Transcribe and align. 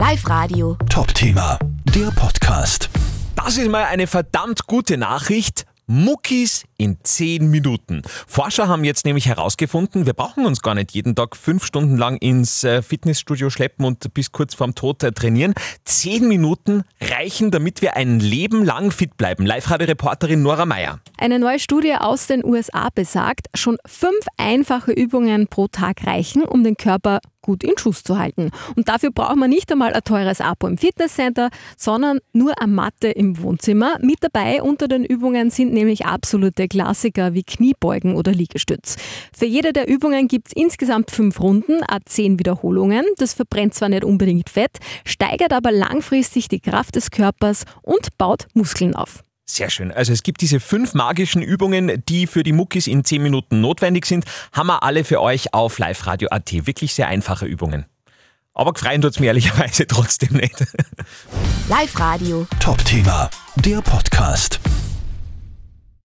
Live 0.00 0.26
Radio. 0.30 0.78
Top-Thema, 0.88 1.58
der 1.94 2.10
Podcast. 2.12 2.88
Das 3.36 3.58
ist 3.58 3.68
mal 3.68 3.84
eine 3.84 4.06
verdammt 4.06 4.66
gute 4.66 4.96
Nachricht. 4.96 5.66
Muckis 5.86 6.64
in 6.78 6.96
10 7.02 7.50
Minuten. 7.50 8.00
Forscher 8.26 8.66
haben 8.66 8.84
jetzt 8.84 9.04
nämlich 9.04 9.26
herausgefunden, 9.26 10.06
wir 10.06 10.14
brauchen 10.14 10.46
uns 10.46 10.62
gar 10.62 10.74
nicht 10.74 10.92
jeden 10.92 11.14
Tag 11.16 11.36
fünf 11.36 11.66
Stunden 11.66 11.98
lang 11.98 12.16
ins 12.16 12.64
äh, 12.64 12.80
Fitnessstudio 12.80 13.50
schleppen 13.50 13.84
und 13.84 14.14
bis 14.14 14.32
kurz 14.32 14.54
vorm 14.54 14.74
Tod 14.74 15.02
äh, 15.02 15.12
trainieren. 15.12 15.52
10 15.84 16.28
Minuten 16.28 16.84
reichen, 17.02 17.50
damit 17.50 17.82
wir 17.82 17.94
ein 17.96 18.20
Leben 18.20 18.64
lang 18.64 18.92
fit 18.92 19.18
bleiben. 19.18 19.44
Live-Radio-Reporterin 19.44 20.40
Nora 20.40 20.64
Meyer. 20.64 21.00
Eine 21.20 21.38
neue 21.38 21.58
Studie 21.58 21.92
aus 21.96 22.28
den 22.28 22.42
USA 22.42 22.88
besagt, 22.94 23.48
schon 23.52 23.76
fünf 23.84 24.24
einfache 24.38 24.90
Übungen 24.90 25.48
pro 25.48 25.68
Tag 25.68 26.06
reichen, 26.06 26.44
um 26.44 26.64
den 26.64 26.78
Körper 26.78 27.20
gut 27.42 27.62
in 27.62 27.76
Schuss 27.76 28.02
zu 28.02 28.18
halten. 28.18 28.50
Und 28.74 28.88
dafür 28.88 29.10
braucht 29.10 29.36
man 29.36 29.50
nicht 29.50 29.70
einmal 29.70 29.92
ein 29.92 30.02
teures 30.02 30.40
Abo 30.40 30.66
im 30.66 30.78
Fitnesscenter, 30.78 31.50
sondern 31.76 32.20
nur 32.32 32.58
eine 32.58 32.72
Matte 32.72 33.08
im 33.08 33.42
Wohnzimmer. 33.42 33.98
Mit 34.00 34.16
dabei 34.22 34.62
unter 34.62 34.88
den 34.88 35.04
Übungen 35.04 35.50
sind 35.50 35.74
nämlich 35.74 36.06
absolute 36.06 36.68
Klassiker 36.68 37.34
wie 37.34 37.42
Kniebeugen 37.42 38.16
oder 38.16 38.32
Liegestütz. 38.32 38.96
Für 39.36 39.44
jede 39.46 39.74
der 39.74 39.88
Übungen 39.88 40.26
gibt 40.26 40.48
es 40.48 40.52
insgesamt 40.54 41.10
fünf 41.10 41.38
Runden, 41.38 41.82
a 41.86 41.98
zehn 42.02 42.38
Wiederholungen. 42.38 43.04
Das 43.18 43.34
verbrennt 43.34 43.74
zwar 43.74 43.90
nicht 43.90 44.04
unbedingt 44.04 44.48
Fett, 44.48 44.78
steigert 45.04 45.52
aber 45.52 45.70
langfristig 45.70 46.48
die 46.48 46.60
Kraft 46.60 46.96
des 46.96 47.10
Körpers 47.10 47.64
und 47.82 48.16
baut 48.16 48.46
Muskeln 48.54 48.96
auf. 48.96 49.22
Sehr 49.54 49.68
schön. 49.68 49.90
Also 49.90 50.12
es 50.12 50.22
gibt 50.22 50.42
diese 50.42 50.60
fünf 50.60 50.94
magischen 50.94 51.42
Übungen, 51.42 52.02
die 52.08 52.28
für 52.28 52.44
die 52.44 52.52
Muckis 52.52 52.86
in 52.86 53.04
10 53.04 53.20
Minuten 53.20 53.60
notwendig 53.60 54.06
sind. 54.06 54.24
Haben 54.52 54.68
wir 54.68 54.84
alle 54.84 55.02
für 55.02 55.20
euch 55.20 55.52
auf 55.52 55.78
liveradio.at. 55.78 56.66
Wirklich 56.66 56.94
sehr 56.94 57.08
einfache 57.08 57.46
Übungen. 57.46 57.84
Aber 58.54 58.72
gefreien 58.72 59.02
tut 59.02 59.12
es 59.12 59.20
mir 59.20 59.26
ehrlicherweise 59.26 59.86
trotzdem 59.88 60.34
nicht. 60.34 60.64
Live 61.68 61.98
Radio. 61.98 62.46
Top-Thema, 62.60 63.28
der 63.56 63.80
Podcast. 63.82 64.60